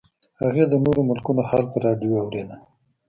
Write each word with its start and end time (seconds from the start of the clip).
هغې 0.41 0.63
د 0.67 0.73
نورو 0.83 1.01
ملکونو 1.09 1.41
حال 1.49 1.65
په 1.73 1.77
راډیو 1.85 2.21
اورېده 2.23 2.55